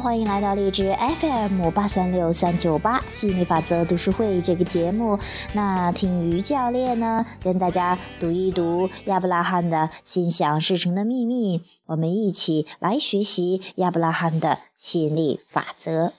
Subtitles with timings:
[0.00, 5.18] 欢迎来到荔枝 FM 八三六三九八吸引力法则读书会这个节目。
[5.54, 16.12] 那听于教练呢，跟大家读一读亚伯拉罕的心想事成的秘密，我们一起来学习亚伯拉罕的吸引力法则。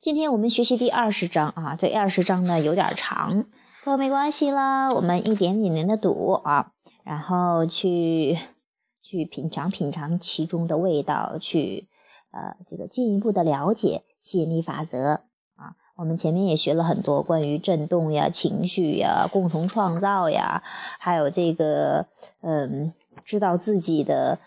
[0.00, 3.44] 今天我们学习第二十章啊，这二十章呢有点长，
[3.84, 6.72] 不过没关系啦，我们一点一点的读啊，
[7.04, 8.38] 然后去。
[9.08, 11.88] 去品尝品尝其中的味道，去
[12.30, 15.20] 呃这个进一步的了解吸引力法则
[15.56, 15.76] 啊。
[15.96, 20.62] 我们前面也学了很多关于震动呀、情绪呀、共同创造呀，
[20.98, 22.06] 还有这个
[22.42, 22.92] 嗯
[23.24, 24.40] 知道自己的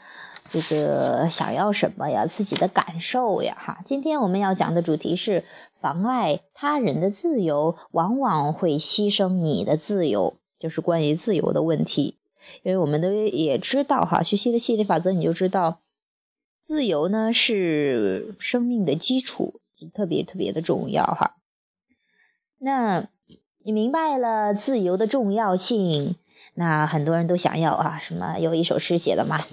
[0.48, 3.80] 这个想要什么呀、自己的感受呀哈。
[3.84, 5.44] 今天我们要讲的主题是
[5.80, 12.20] 妨碍他人的自由，往往会牺牲你的自由，就是关于自由的问题。
[12.64, 15.80] 因为我们都也知道哈，学习的吸引力法则，你就知道，
[16.62, 19.60] 自由呢是生命的基础，
[19.94, 21.36] 特别特别的重要哈。
[22.58, 23.08] 那
[23.64, 26.16] 你明白了自由的重要性，
[26.54, 29.46] 那很多人都想要啊，什么有一首诗写的嘛，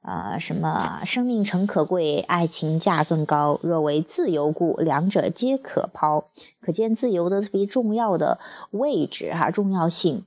[0.00, 6.30] 啊，什么生命诚可贵，爱情价更高，若为自由故，两者皆可抛。
[6.60, 8.38] 可见自由的特别重要的
[8.70, 10.24] 位置哈，重要性。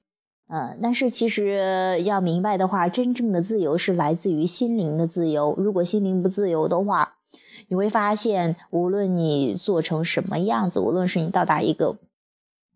[0.51, 5.53] 嗯，但是其实要明白的话，真正的自由是来自于心灵的自由。
[5.55, 7.17] 如果心灵不自由的话，
[7.67, 11.97] 你会发现，无论你做成什么样子，无论是你到达一个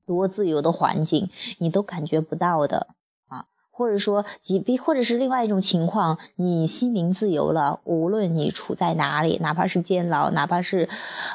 [0.05, 2.89] 多自由的环境，你都感觉不到的
[3.27, 3.47] 啊。
[3.71, 10.89] 或者说，即比或者是另外一种情况，你心灵自由了，无论你处在哪里，哪怕是监牢，哪怕是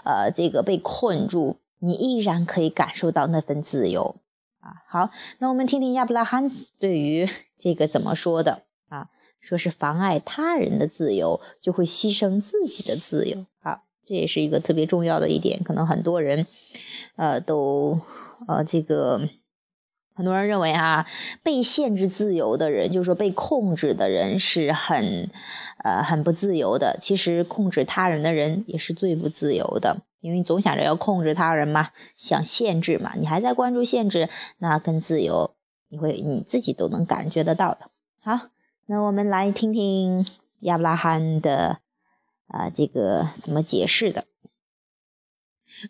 [0.05, 4.15] 呃这个被困住，你依然可以感受到那份自由。
[4.87, 9.09] 好，那我们听听亚伯拉罕对于这个怎么说的啊？
[9.41, 13.47] 说是妨碍他人的自由，就会牺牲自己的自由。
[13.62, 16.47] 好，这也是一个特别重要的一点，可能很多人
[17.17, 18.01] 呃都
[18.47, 19.28] 呃这个
[20.15, 21.07] 很多人认为啊，
[21.43, 25.31] 被限制自由的人，就是说被控制的人是很
[25.83, 26.99] 呃很不自由的。
[27.01, 30.03] 其实控制他人的人也是最不自由的。
[30.21, 35.55] 因为你总想着要控制他人嘛，想限制嘛，你还在关注限制，那跟自由，
[35.89, 37.91] 你会你自己都能感觉得到的。
[38.21, 38.49] 好，
[38.87, 40.27] 那我们来听听
[40.61, 41.78] 亚伯拉罕的
[42.47, 44.25] 啊这个怎么解释的。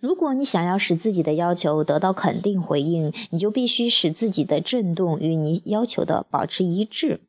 [0.03, 7.21] 如果你想要使自己的要求得到肯定回应，你就必须使自己的振动与你要求的保持一致。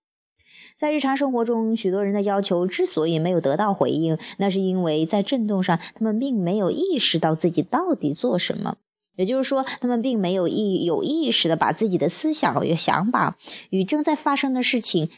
[0.79, 8.77] 在日常生活中，许多人的要求之所以没有得到回应，那是因为在振动上，他们并没有意识到自己到底做什么。
[9.17, 13.37] 也就是说，他们并没有意有意识的把自己的思想与想法
[13.69, 15.09] 与正在发生的事情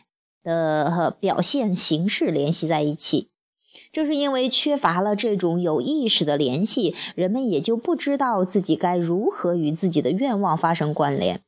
[0.44, 3.28] 的表现形式联系在一起。
[3.92, 11.42] 正是因为缺乏了这种有意识的联系，人们也就不知道自己该如何与自己的愿望发生关联。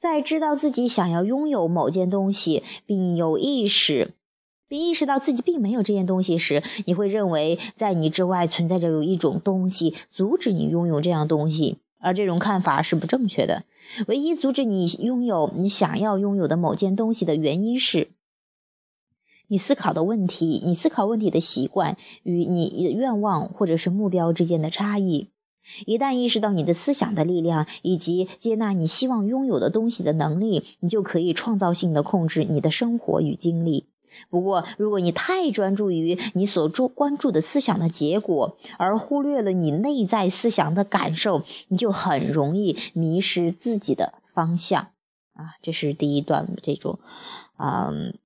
[0.00, 4.14] 在知道自己想要拥有某件东西，并有意识，
[4.66, 13.64] 并意识到自己并没有这件东西时，你会认为在你之外存在着有一种东西阻止你拥有这样东西，而这种看法是不正确的。
[14.06, 18.08] 唯一阻止你拥有你想要拥有的某件东西的原因是，
[19.48, 25.28] 你思考的问题、你思考问题的习惯与你的愿望或者是目标之间的差异。
[25.86, 33.86] 一旦意识到你的思想的力量以及接纳你希望拥有的东西的能力，你就可以创造性的控制你的生活与精力。
[34.28, 44.88] 不过，如果你太专注于你所注关注的思想的结果，而忽略了你内在思想的感受，你就很容易迷失自己的方向。
[45.32, 46.98] 啊，这是第一段这种，
[47.56, 48.18] 嗯，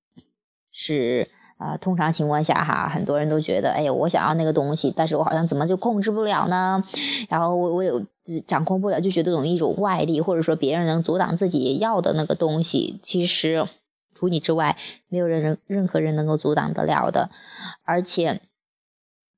[0.72, 1.28] 是。
[1.56, 6.84] 啊，通常情况下哈，很多人都觉得，哎呀，我想要那个东西，但是我好像怎么就控制不了呢？
[7.28, 8.04] 然后我我有
[8.46, 12.98] 掌控不了，就觉得有一种外力，或者说别人能阻挡自己要的那个东西。
[13.02, 13.68] 其实
[14.14, 14.76] 除你之外，
[15.08, 17.30] 没有人任任何人能够阻挡得了的。
[17.84, 18.40] 而且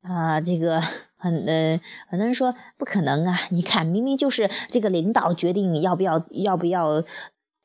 [0.03, 0.83] 啊，这个
[1.17, 3.41] 很呃，很多人说不可能啊！
[3.51, 7.03] 你看，明明就是这个领导决定要不要要不要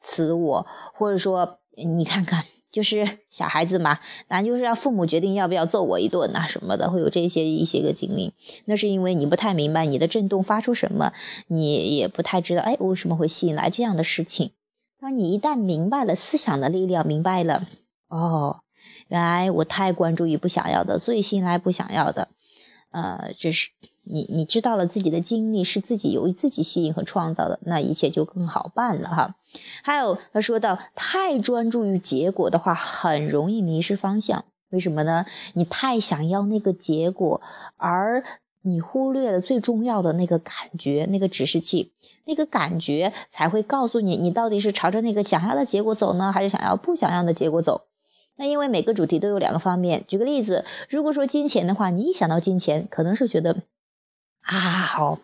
[0.01, 2.43] 辞我，或者说你看看。
[2.71, 8.33] 就是 小孩子嘛，那就是要父母决定要不要揍我一顿呐什么的，会有这些一些个经历。
[8.65, 11.13] 那是因为你不太明白你的震动发出什么，
[11.47, 14.51] 你也不太知道，哎，为什么会吸引来这样的事情。
[14.99, 17.67] 当你一旦明白了思想的力量，明白了，
[18.07, 18.61] 哦，
[19.07, 22.27] 原来我太关注于不想要的，所以吸引来不想要的。
[22.91, 23.69] 呃，这是
[24.03, 29.35] 你你知道了自己的经历是自己由于自己吸引和创造的，那一切就更好办了哈。
[29.83, 34.45] 还有他说到，太专注于结果的话，很容易迷失方向。
[34.69, 35.25] 为什么呢？
[35.53, 37.41] 你太想要那个结果，
[37.77, 38.23] 而
[38.61, 41.91] 你忽略了最重要的那个感觉，那个指示器，
[42.25, 47.81] 那个感觉才会告诉你，你到底是朝着那个想要的结果走呢，还是想要不想要的结果走？
[48.37, 50.05] 那因为每个主题都有两个方面。
[50.07, 53.63] 举个例子，如果说金钱的话，你一想到金钱，可能是觉得
[54.41, 55.19] 啊好，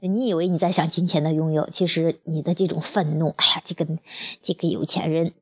[0.00, 3.98] 你以为你在想金钱的拥有，其实你的这种愤怒，哎呀，这个
[4.42, 5.32] 这个有钱人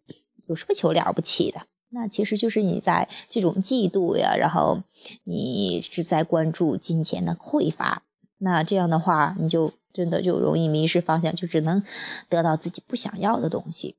[0.47, 1.67] 有什么求了不起的？
[1.88, 4.82] 那其实就是你在这种嫉妒呀，然后
[5.25, 8.03] 你是在关注金钱的匮乏。
[8.38, 11.85] 那这样的话，你就真的就容易迷失方向，就只能
[12.29, 13.97] 得到自己不想要的东西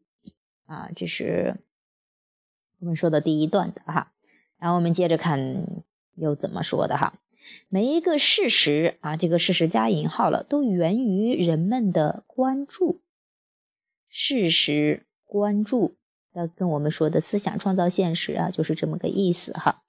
[0.66, 0.90] 啊。
[0.96, 1.56] 这是
[2.80, 4.12] 我们说的第一段的哈。
[4.60, 5.84] 然后我们接着看
[6.16, 7.14] 又怎么说的哈。
[7.70, 13.02] 每一个事实啊，这个事实加引号了，都源于人们的关注。
[14.10, 15.96] 事实关注。
[16.34, 19.82] 要跟我们说的思想创造现实啊，就是这么个意思哈。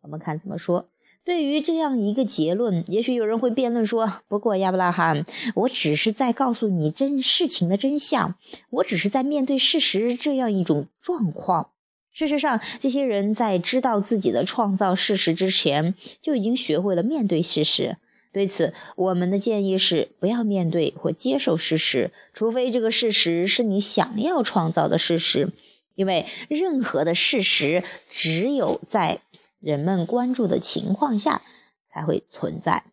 [0.00, 0.88] 我们看怎么说。
[1.24, 8.36] 对于这样一个结论，也许有人会辩论说：“不过亚伯拉罕，我只是在告诉你真事情的真相，
[8.70, 11.70] 我只是在面对事实这样一种状况。”
[12.12, 17.96] 事实上，这些人在知道自己的创造事实之前，就已经学会了面对事实。
[18.32, 25.52] 对此，我们的建议是不要面对或接受事实，除非这个事实是你想要创造的事实。
[25.94, 29.20] 因为任何的事实只有在
[29.60, 31.42] 人们关注的情况下
[31.88, 32.84] 才会存在。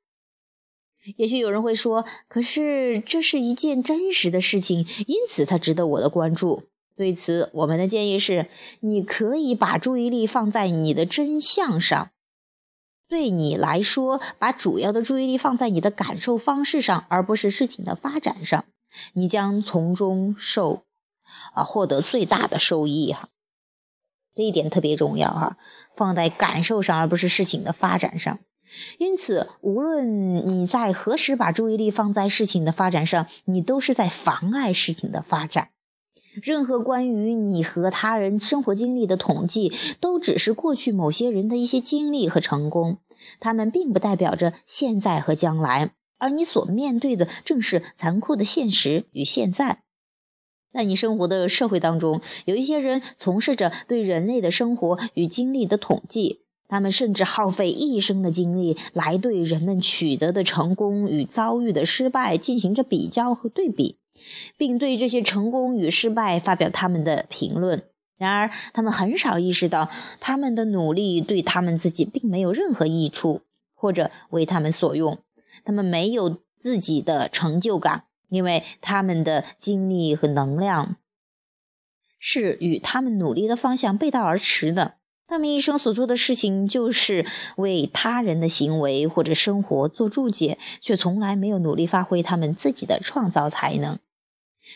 [1.18, 6.64] 也许有人会说：“可是这是一件真实的事情，因此它值得我的关注。”
[6.96, 8.48] 对此，我们的建议是：
[8.80, 12.10] 你可以把注意力放在你的真相上。
[13.08, 18.66] 对你来说，把主要的注意力放在你的感受方式上，而不是事情的发展上，
[19.14, 20.84] 你将从中受。
[21.54, 23.30] 啊，获得最大的收益哈，
[24.36, 25.58] 这一点特别重要哈，
[25.96, 28.40] 放在感受上而不是事情的发展上。
[28.98, 35.70] 因此，无论你在何时把注意力放在事情的发展上，你都是在妨碍事情的发展。
[36.42, 39.72] 任何关于你和他人生活经历的统计，
[40.02, 42.98] 都只是过去某些人的一些经历和成功，
[43.40, 49.84] 他们并不代表着现在和将来，而你所面对的正是残酷的现实与现在。
[50.74, 63.96] 在你生活的社会当中，有一些人从事着对人类的生活与经历的统计，他们甚至耗费一生的精力来对人们取得的成功与遭遇的失败进行着比较和对比，
[64.58, 67.84] 并对这些成功与失败发表他们的评论。
[68.18, 69.90] 然而，他们很少意识到，
[70.20, 73.42] 他们的努力对他们自己并没有任何益处，
[73.74, 75.20] 或者为他们所用。
[75.64, 78.04] 他们没有自己的成就感。
[78.28, 80.96] 因为他们的精力和能量
[82.18, 84.96] 是与他们努力的方向背道而驰的。
[85.28, 94.00] 他们一生所做的事情就是为他人的行为或者生活做注解，却从来没有努力发挥他们自己的创造才能。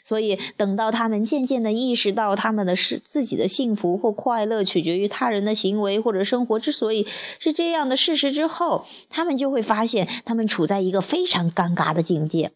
[0.03, 7.07] 所以，等到他们渐渐的意识到他们的是自己的幸福或快乐取决于他人的行为或者生活之所以
[7.39, 12.51] 是这样的事实之后，他们就会发现他们处在一个非常尴尬的境界。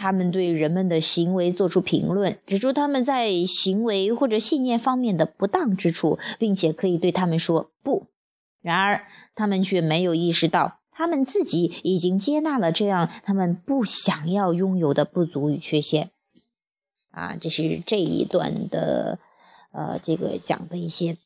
[0.00, 8.06] 他们对人们的行为做出评论，指出他们在行为或者信念方面的不当之处，并且可以对他们说不。
[8.62, 16.10] 然而，他们却没有意识到，他们自己已经接纳了这样他们不想要拥有的不足与缺陷。
[17.12, 19.20] 啊，这是这一段的，
[19.70, 21.16] 呃，这个讲的一些，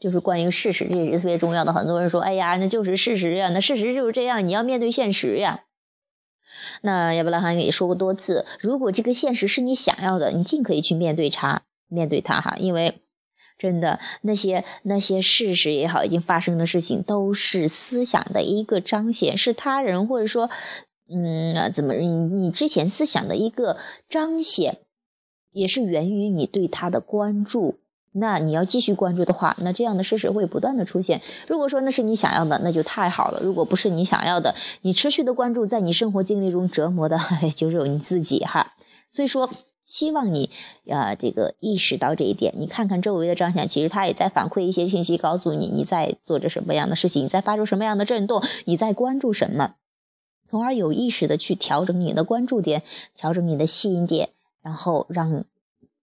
[0.00, 1.72] 就是关于事实，这也是特别重要的。
[1.72, 5.64] 很多人说：“哎呀，那就是事实呀，那事实就是这样，你要面对现实呀。”
[6.82, 13.00] 那亚伯拉罕也说过多次，如果这个现实是你想要的，你尽可以去面对它，面对它哈，因为
[13.62, 20.50] 真的那些那些事实也好，已经发生的事情都是思想的一个彰显，是他人或者说，
[21.08, 23.76] 嗯，怎么你你之前思想的一个
[24.08, 24.78] 彰显，
[25.52, 27.78] 也是源于你对他的关注。
[28.14, 31.22] 那你要继续关注的话，那这样的事实会不断的出现。
[31.46, 37.18] 如果说那是你想要的，那就太好了；如果不是你想要的，你持续的关注，在你生活经历中折磨的
[37.54, 38.74] 就只有你自己哈。
[39.12, 39.50] 所以说，
[39.84, 40.50] 希望你
[40.86, 42.54] 呃，这个意识到这一点。
[42.58, 49.74] 你看看周围的张想，其实他也在反馈一些信息，告诉你你在做着什么样的事情，你在发出什么样的震动，你在关注什么，
[50.48, 52.82] 从而有意识的去调整你的关注点，
[53.16, 54.30] 调整你的吸引点，
[54.62, 55.44] 然后让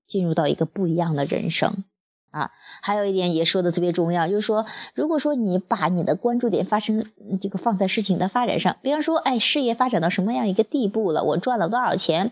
[0.07, 1.83] 进入到一个不一样的人生。
[2.31, 7.05] 啊，还有一点也说的特别重要，就是说，如果说你把你的关注点发生
[7.41, 12.31] 这个放在事情的发展上，比方说，哎，事业发展到什么样一个地步了，我赚了多少钱，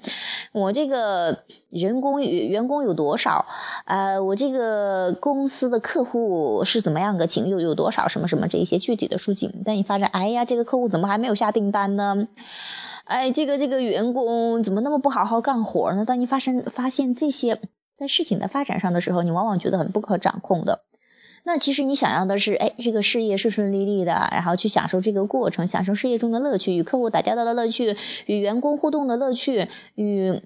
[0.51, 1.39] 我这个
[1.70, 3.48] 人工与员工有多少，
[3.86, 12.27] 呃，我这个公司的客户是怎么样个情有有多少什么什么这一些具体的数据，但你发现，哎呀，这个客户怎么还没有下订单呢？
[13.04, 16.06] 哎，这个这个员工怎么那么不好好干活呢？
[16.06, 17.60] 当你发生发现这些。
[17.98, 20.84] 在事情的发展上的时候，你往往觉得很不可掌控的。
[21.44, 30.42] 那其实你想要的是，哎，这个事业顺顺利利的，然后去享受这个过程，享受事业中的乐趣，与客户打交道的乐趣，与员工互动的乐趣，与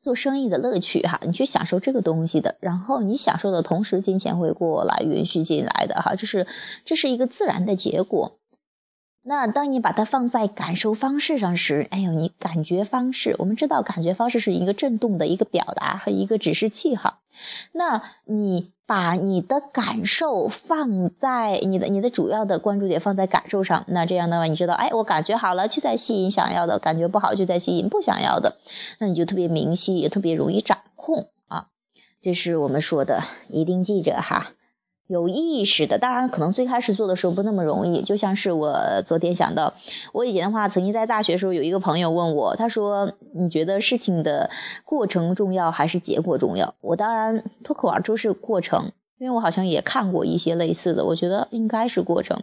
[0.00, 2.56] 做生意的乐趣，哈，你去享受这个东西的。
[2.60, 6.46] 然后你享受的同时，金钱会过来，允许进来的，哈，这是
[6.84, 8.40] 这是一个自然的结果。
[9.28, 17.18] 那当你把它放在感受方式上时，哎呦，你感觉方式，我们知道感觉方式是一个震动的一个表达和一个指示器哈。
[17.72, 28.58] 那你把你的感受放在你的你的主要的关注点放在感受上，那这样的话，你知道，哎，我感觉好了，就在吸引想要的；感觉不好，就在吸引不想要的。
[29.00, 31.66] 那你就特别明晰，也特别容易掌控啊。
[32.22, 34.52] 这是我们说的，一定记着哈。
[35.06, 38.02] 有意识的，当然可能最开始做的时候不那么容易。
[38.02, 39.74] 就像是我昨天想到，
[40.12, 44.50] 我以前的话，曾经在大学的时候有一个朋友问我，他说：“你觉得事情的
[44.84, 52.42] 过程重要还是结果重要？”我当然脱口而出是过程，因为我好像也看过一些类似的，我觉得应该是过程。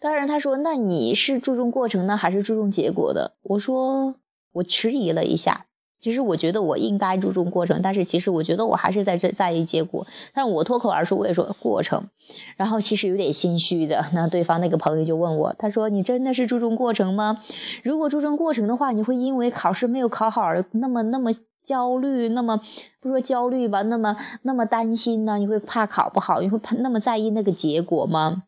[0.00, 4.14] 当然他说：“那你是注重过程呢，还是注重结果的？”我说
[4.52, 5.66] ：“我迟疑了一下。”
[6.04, 10.06] 其实我觉得我应该注重过程，但是其实我觉得我还是在这在意结果。
[10.34, 12.10] 但是我脱口而出我也说过程，
[12.58, 14.04] 然后其实有点心虚的。
[14.12, 17.40] 那对方那个朋友就问我，他说：“你真的是注重过程吗？
[17.82, 21.30] 如果注重过程的话，你会因为考试没有考好而那么那么
[21.62, 22.60] 焦虑，那么
[23.00, 25.38] 不说焦虑吧，那么那么担心呢？
[25.38, 28.42] 你会怕考不好，你会怕那么在意那个结果吗？”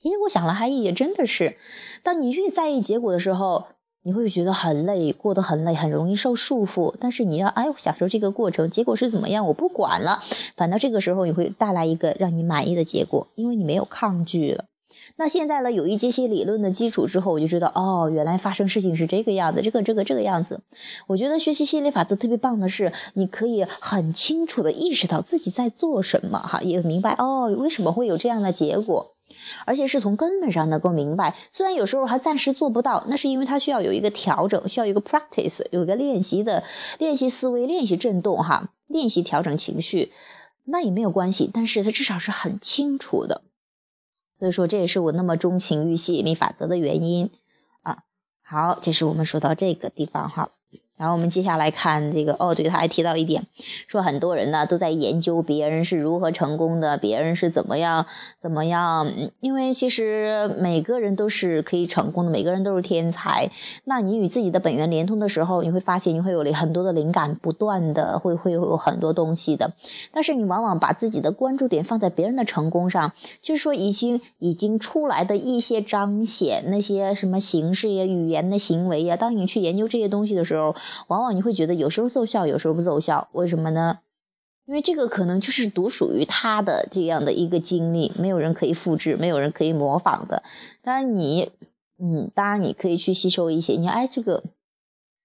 [0.00, 1.58] 其实我想了，还也真的是，
[2.02, 3.66] 当你越在意结果的时候。
[4.08, 6.94] 你会觉得很累，过得很累，很容易受束缚。
[6.98, 10.22] 但是你要哎，享受这个过程，结果是怎么样，我不管了。
[10.56, 14.64] 反倒这个时候你会带来一个让你满意的结果，因为你没有抗拒了。
[15.16, 20.62] 那现在呢，有一这些理论的基础之后，我就知道哦，原来发生事情是这个样子，这个这个这个样子。
[21.06, 29.17] 我觉得学习心理法则特别棒的是，你可以很清楚的意识到自己在做什么，哈，也明白哦，为什么会有这样的结果。
[29.66, 36.64] 而且是从根本上能够明白，虽然有时候还暂时做不到，那是因为它需要有一个调整，需要一个 practice，有一个练习的
[36.98, 40.12] 练习思维、练习震动哈，练习调整情绪，
[40.64, 41.50] 那也没有关系。
[41.52, 43.42] 但是它至少是很清楚的，
[44.38, 47.30] 所以说这也是我那么钟情于吸引力法则的原因
[47.82, 48.04] 啊。
[48.42, 50.50] 好，这是我们说到这个地方哈。
[50.98, 53.46] 然后我们接下来看这个哦，对，他还提到一点，
[53.86, 58.06] 说很多人呢都在研究别人是如何成功的，别人是怎么样
[58.42, 59.12] 怎么样。
[59.40, 63.52] 因为其实每个人都是可以成功的，每个人都是天才。
[63.84, 69.74] 那你与自己的本源连通的时候，你会发现你会有很多的灵感，不断的会会有很多东西的。
[70.12, 80.74] 但是你往往把自己的关注点放在别人的成功上，就是说已经已经出来的一些彰显那些什么形式呀、语言的行为呀，当你去研究这些东西的时候。
[81.06, 84.00] 往往你会觉得有时候奏效，有时候不奏效，为什么呢？
[84.66, 90.42] 因为这个可能就是独属于他的这样的一个经历，没有人可以复制，没有人可以模仿的。
[90.82, 91.52] 当然你，
[91.98, 94.44] 嗯，当然你可以去吸收一些，你哎这个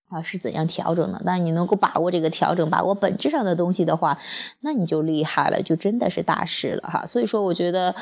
[0.10, 1.22] 啊是怎样调整的？
[1.26, 4.20] 但你能够把握这个调整，把握本质上的东西的话，
[4.62, 7.06] 那你就厉害了，就真的是大师了哈。
[7.06, 7.96] 所以说，我觉得。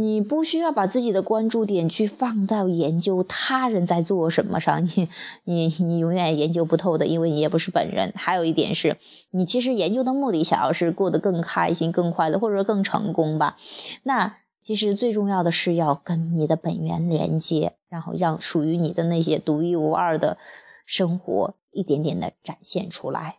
[0.00, 5.10] 你不需要把自己的关注点去放到研究他人在做什么上，你
[5.44, 8.14] 你你永远研究不透的，因为你也不是本人。
[8.16, 8.96] 还有一点是，
[9.30, 13.58] 你其实研究的目的想要是过得更开心、更快乐，或者说更成功吧。
[14.02, 20.38] 那其实最重要的是要跟你的本源连接，然后让属于你的那些独一无二的
[20.86, 23.36] 生活一点点的展现出来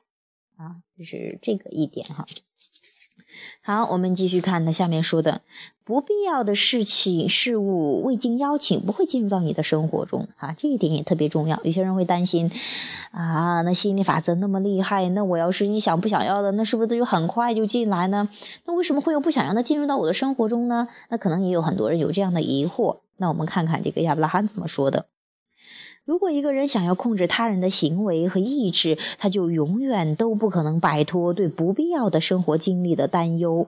[0.57, 2.27] 啊，就是这个一点哈。
[3.63, 5.41] 好，我们继续看他下面说的，
[5.83, 11.59] 不必要的事情、事物未经邀请不会进入到你的生活中啊，这一点也特别重要。
[11.63, 12.51] 有些人会担心
[13.11, 18.29] 啊，那吸引力法则那么厉害，那我要是一想不想要的，那是不是就很快就进来呢？
[18.65, 20.87] 那为什么会有不想要的进入到我的生活中呢？
[21.09, 22.99] 那可能也有很多人有这样的疑惑。
[23.17, 25.05] 那我们看看这个亚伯拉罕怎么说的。
[26.03, 33.67] 如果一个人想要控制他人的行为和意志，他就永远都不可能摆脱对不必要的生活经历的担忧。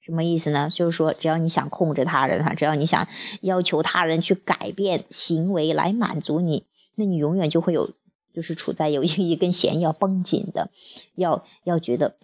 [0.00, 0.70] 什么意思呢？
[0.72, 3.06] 就是说，只要你想控制他人哈，只要你想
[3.40, 7.90] 要求他人去改变行为来满足你，那你永远就会有，
[8.34, 10.70] 就是处在有一一根弦要绷紧的，
[11.14, 12.16] 要要觉得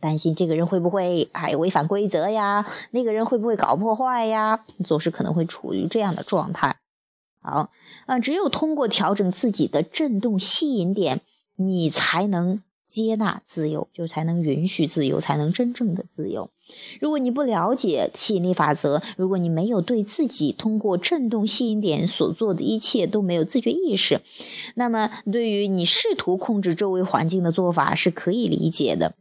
[0.00, 6.76] 担心这个人会不会哎违反规则呀，那个人会不会搞破坏呀，总是可能会处于这样的状态。
[7.46, 7.70] 好，
[8.06, 11.20] 啊，只有通过调整自己的振动吸引点，
[11.54, 16.50] 你才能接纳自由，就才能允许自由，才能真正的自由。
[17.00, 24.22] 如果你不了解吸引力法则，如果你没有对自己通过振动吸引点所做的一切都没有自觉意识，
[24.74, 29.14] 那么对于你试图控制周围环境的做法是可以理解的。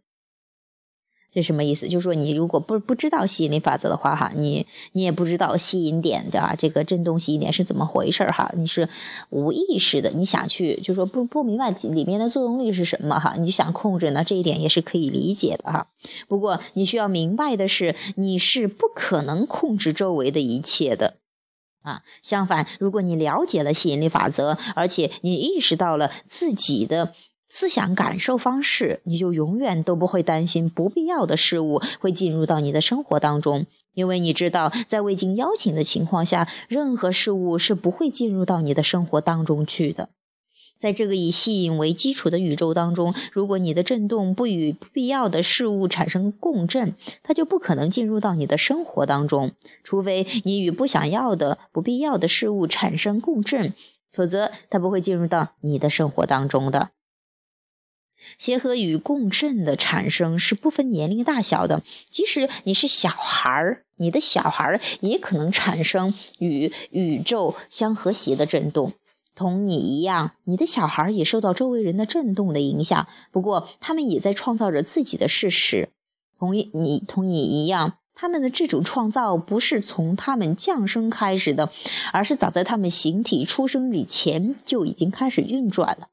[1.35, 1.89] 这什么意思？
[1.89, 8.87] 就是说，你如果不不知道吸引力法则的话，哈，你你也不知道吸引点的这个震动吸引点是怎么回事儿，哈，你是
[9.29, 15.87] 无意识的，你想去，就说不不明白里面的作用力是什么，哈，你就想控制呢，这一点也是可以理解的，哈。
[16.29, 21.15] 不过你需要明白的是，你是不可能控制周围的一切的，
[21.81, 27.11] 啊，相反，如果你了解了吸引力法则，而且你意识到了自己的。
[27.57, 40.09] 思想感受方式，你就永远都不会担心不必要的事物会进入到你的生活当中，因为你知道，在未经邀请的情况下，任何事物是不会进入到你的生活当中去的。
[40.77, 49.51] 在这个以吸引为基础的宇宙当中，如果你的振动不与不必要的事物产生共振，它就不可能进入到你的生活当中。
[49.85, 53.73] 除非你与不想要的、不必要的事物产生共振，
[54.11, 56.89] 否则它不会进入到你的生活当中的。
[58.37, 68.93] 协和与共振的产生是不分年龄大小的，即使你是小孩儿，你的小孩儿也可能产生与宇宙相和谐的震动。
[69.35, 75.89] 同你一样，你的小孩也受到周围人的震动的影响，不过他们也在创造着自己的事实。
[76.39, 81.69] 同你同你一样，他们的这种创造不是从他们降生开始的，
[82.13, 86.07] 而是早在他们形体出生以前就已经开始运转了。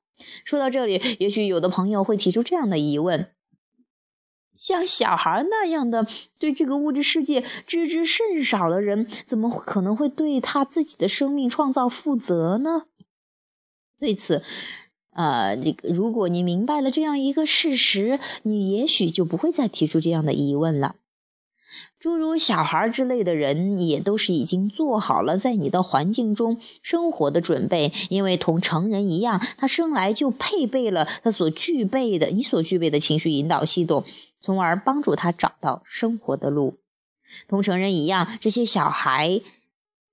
[0.45, 3.31] 说到这里，也许有的朋友会提出这样的疑问：
[4.57, 6.07] 像小孩那样的
[6.39, 12.85] 对这个物质世界知之甚少的人，怎么可能会对他自己的生命创造负责呢？
[13.99, 14.43] 对此，
[15.11, 20.97] 呃，这个如果你明白了这样一个事实，你也许就不会再提出这样的疑问了。
[22.03, 34.03] 诸如小孩之类的人，也都是已经做好了在你的环境中生活的准备，因为同成人一样，他生来就配备了他所具备的你所具备的情绪引导系统，
[34.41, 36.75] 从而帮助他找到生活的路。
[37.47, 39.41] 同成人一样，这些小孩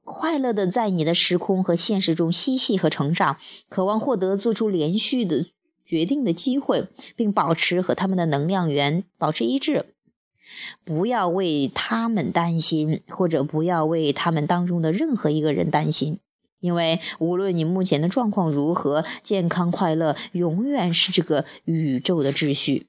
[0.03, 5.47] 快乐的在你的时空和现实中嬉戏和成长，渴望获得做出连续的
[5.87, 9.87] 决定的机会，并保持和他们的能量源保持一致。
[10.85, 16.19] 不要为他们担心，或者不要为他们当中的任何一个人担心，
[16.59, 22.87] 因为无论你目前的状况如何，健康快乐永远是这个宇宙的秩序。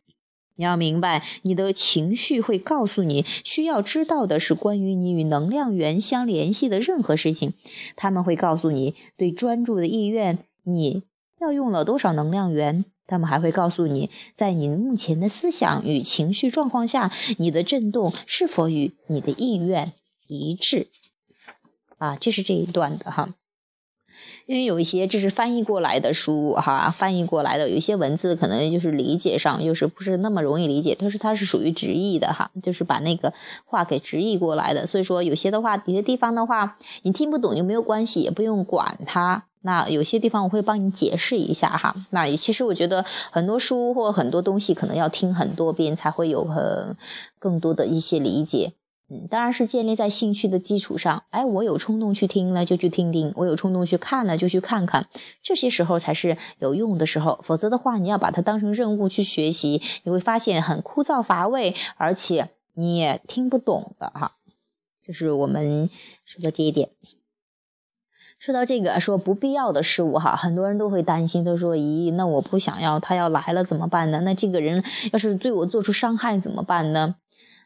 [0.57, 7.55] 你要明白，你的情绪会告诉你需要知道的是关于你与能量源相联系的任何事情。
[7.97, 11.05] 他们会告诉你对专注的意愿，你
[11.41, 12.85] 要用了多少能量源。
[13.11, 19.93] 他们还会告诉你，在你目前的思想与情绪状况下，你的振动是否与你的意愿
[20.27, 20.89] 一致。
[21.99, 23.35] 啊，这是这一段的哈。
[24.47, 34.87] 因为有一些这是翻译过来的书哈，翻译过来的有一些文字可能就是理解上就是不是那么容易理解，但是它是属于直译的哈，就是把那个话给直译过来的。
[34.87, 39.47] 所以说有些的话，有些地方的话你听不懂就没有关系，也不用管它。
[39.63, 42.07] 那有些地方我会帮你解释一下哈。
[42.11, 46.97] 那其实我觉得很多书或很多东西可能要听很多遍才会有很
[47.39, 48.73] 更多的一些理解。
[49.13, 51.25] 嗯，当然是建立在兴趣的基础上。
[51.31, 55.09] 哎，我有冲动去听了就去听听，我有冲动去看了就去看看，
[55.43, 57.41] 这些时候才是有用的时候。
[57.43, 64.37] 否则的话，你要把它当成任务去学习，你会发现很枯燥乏味，而且你也听不懂的哈。
[65.05, 65.91] 这是我们
[66.25, 66.91] 说的这一点。
[68.41, 74.23] 说到这个，说不必要的事物哈，很多人都会担心，都说咦，那我不想要，他要来了怎么办呢？
[74.23, 77.17] 那这个人要是对我做出伤害怎么办呢？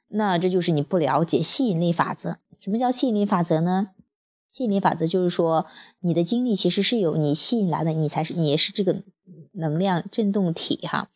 [0.09, 2.39] 那这就是你不了解吸引力法则。
[2.59, 3.91] 什么叫吸引力法则呢？
[4.51, 5.67] 吸引力法则就是说，
[6.01, 9.03] 你的经历其实是由你吸引来的，你才是，你也是这个
[9.53, 11.09] 能量振动体哈。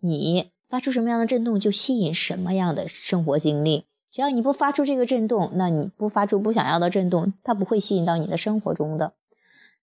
[0.00, 3.84] 你发出什么样的振动，就吸引什么样的生活经历。
[4.14, 9.14] 只要你不发出这个震动，那你不发出不想要的震动，它不会吸引到你的生活中的。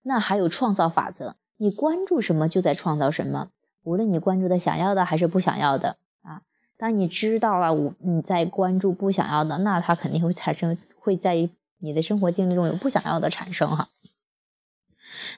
[0.00, 3.50] 那还有创造法则，你关注什么就在创造什么，
[3.82, 6.40] 无论你关注的想要的还是不想要的啊。
[6.78, 13.90] 当你知道了我你在关注不想要的，那它肯定会产生会在你的生活经历中有不想要的产生哈。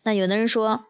[0.04, 0.84] 那有的人说。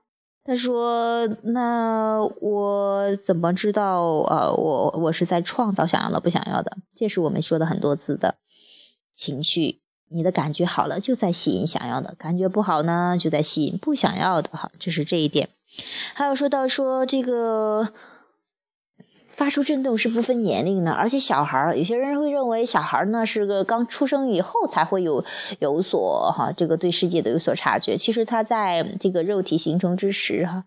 [0.44, 4.02] 他说：“那我怎么知道？
[4.02, 6.76] 呃，我我是在创造想要的，不想要的？
[6.94, 8.34] 这是我们说的很多次的
[9.14, 9.80] 情绪。
[10.10, 14.50] 你的感觉好了，就在吸引想要的；感觉不好呢，就在吸引不想要的。
[14.50, 15.48] 哈，这是这一点。
[16.14, 17.92] 还有说到说这个。”
[19.36, 25.24] 发出震动是不分年龄的，而且小孩儿，有些人会认为小孩儿呢是个刚出生以后才会有
[25.58, 27.96] 有所哈，这个对世界的有所察觉。
[27.96, 30.64] 其实他在这个肉体形成之时哈，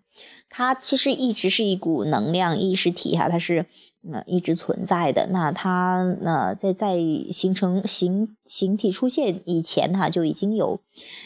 [0.49, 3.65] 他其实一直是一股能量意识体哈，它是
[4.11, 5.27] 呃一直存在的。
[5.27, 6.97] 那他呢在在
[7.31, 10.81] 形成形形体出现以前哈，就已经有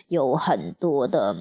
[0.07, 1.35] 有很多的。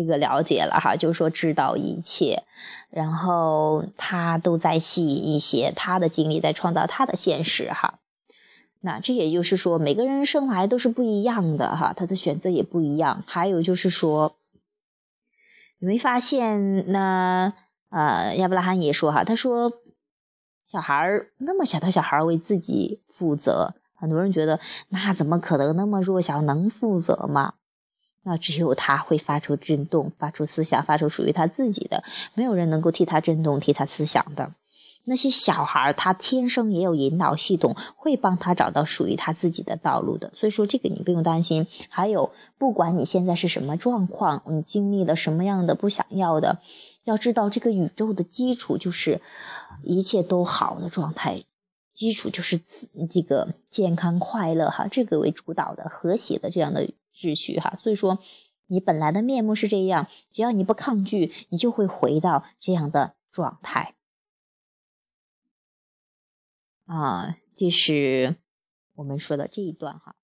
[0.00, 2.44] 这个了解了哈，就是说知道一切，
[2.88, 7.98] 然后他都在吸引一些他的经历，在创造他的现实哈。
[8.80, 13.24] 那这也就是说，每个人生来都是不一样的哈，他的选择也不一样。
[13.26, 14.36] 还有就是说，
[15.78, 17.52] 你没发现那
[17.90, 19.72] 呃，亚伯拉罕也说哈，他说
[20.64, 27.52] 小孩儿那么小的小孩为自己负责，很多人觉得那怎么可能那么弱小能负责吗？
[28.22, 32.04] 那只有他会发出震动，发出思想，发出属于他自己的，
[32.34, 34.52] 没有人能够替他震动，替他思想的。
[35.04, 40.30] 那些小孩儿，他天生也有引导系统，会帮他找到属于他自己的道路的。
[40.34, 41.66] 所以说，这个你不用担心。
[41.88, 46.58] 还有，不管你现在是什么状况，你经历了什么样的不想要的，
[47.02, 49.22] 要知道这个宇宙的基础就是
[49.82, 51.44] 一切都好的状态，
[51.94, 52.60] 基础就是
[53.08, 56.90] 这个健康快乐哈，这个为主导的和谐的这样的。
[57.20, 58.18] 秩序哈，所以说
[58.66, 63.94] 你本来的面目是这样，只要你不抗拒，你就会回到这样的状态
[66.86, 67.36] 啊。
[67.54, 68.36] 这是
[68.94, 70.16] 我们说的这一段哈。